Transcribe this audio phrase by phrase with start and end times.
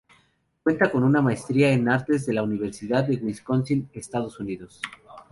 [0.63, 4.81] Cuenta con una Maestría en Artes de la Universidad de Wisconsin, Estados Unidos.